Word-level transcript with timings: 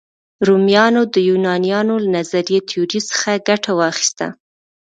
رومیانو 0.47 1.01
د 1.13 1.15
یونانیانو 1.29 1.95
له 2.03 2.09
نظري 2.17 2.57
تیوري 2.69 2.99
څخه 3.09 3.31
ګټه 3.49 3.71
واخیسته. 3.79 4.25